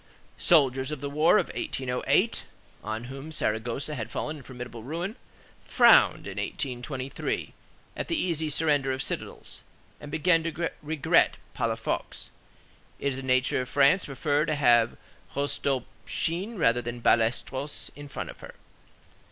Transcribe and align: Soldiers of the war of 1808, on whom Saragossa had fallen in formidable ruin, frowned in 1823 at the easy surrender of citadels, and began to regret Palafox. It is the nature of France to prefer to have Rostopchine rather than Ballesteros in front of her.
Soldiers 0.39 0.91
of 0.91 0.99
the 0.99 1.11
war 1.11 1.37
of 1.37 1.49
1808, 1.53 2.45
on 2.83 3.03
whom 3.03 3.31
Saragossa 3.31 3.93
had 3.93 4.09
fallen 4.09 4.37
in 4.37 4.41
formidable 4.41 4.81
ruin, 4.81 5.15
frowned 5.63 6.25
in 6.25 6.39
1823 6.39 7.53
at 7.95 8.07
the 8.07 8.17
easy 8.19 8.49
surrender 8.49 8.91
of 8.91 9.03
citadels, 9.03 9.61
and 9.99 10.09
began 10.11 10.41
to 10.41 10.71
regret 10.81 11.37
Palafox. 11.53 12.31
It 12.97 13.09
is 13.09 13.17
the 13.17 13.21
nature 13.21 13.61
of 13.61 13.69
France 13.69 14.01
to 14.05 14.07
prefer 14.07 14.43
to 14.47 14.55
have 14.55 14.97
Rostopchine 15.35 16.57
rather 16.57 16.81
than 16.81 16.99
Ballesteros 17.03 17.91
in 17.95 18.07
front 18.07 18.31
of 18.31 18.39
her. 18.39 18.55